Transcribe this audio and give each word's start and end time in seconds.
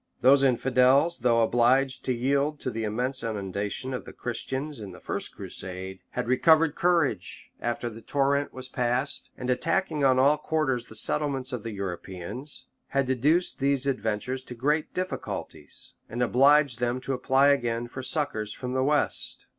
Those 0.21 0.41
infidels, 0.43 1.19
though 1.19 1.43
obliged 1.43 2.03
to 2.05 2.11
yield 2.11 2.59
to 2.61 2.71
the 2.71 2.85
immense 2.85 3.23
inundation 3.23 3.93
of 3.93 4.07
Christians 4.17 4.79
in 4.79 4.93
the 4.93 4.99
first 4.99 5.31
crusade, 5.35 5.99
had 6.09 6.27
recovered 6.27 6.73
courage 6.73 7.51
after 7.61 7.87
the 7.87 8.01
torrent 8.01 8.51
was 8.51 8.67
past; 8.67 9.29
and 9.37 9.47
attacking 9.51 10.03
on 10.03 10.17
all 10.17 10.37
quarters 10.39 10.85
the 10.85 10.95
settlements 10.95 11.53
of 11.53 11.61
the 11.61 11.69
Europeans, 11.69 12.65
had 12.87 13.05
Deduced 13.05 13.59
these 13.59 13.85
adventurers 13.85 14.41
to 14.45 14.55
great 14.55 14.91
difficulties, 14.91 15.93
and 16.09 16.23
obliged 16.23 16.79
them 16.79 16.99
to 17.01 17.13
apply 17.13 17.49
again 17.49 17.87
for 17.87 18.01
succors 18.01 18.51
from 18.55 18.73
the 18.73 18.83
west. 18.83 19.45